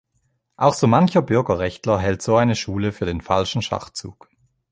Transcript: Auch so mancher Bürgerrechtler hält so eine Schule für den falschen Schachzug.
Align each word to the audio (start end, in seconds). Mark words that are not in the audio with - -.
Auch 0.55 0.73
so 0.73 0.87
mancher 0.87 1.21
Bürgerrechtler 1.21 1.99
hält 1.99 2.23
so 2.23 2.35
eine 2.35 2.55
Schule 2.55 2.91
für 2.91 3.05
den 3.05 3.21
falschen 3.21 3.61
Schachzug. 3.61 4.29